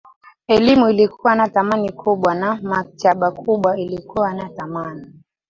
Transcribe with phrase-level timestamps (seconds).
[0.47, 5.07] elimu ilikuwa na thamani kubwa na maktaba kubwa ilikuwa na thamani